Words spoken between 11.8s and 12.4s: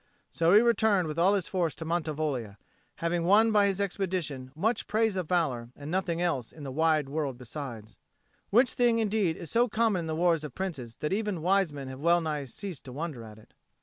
have well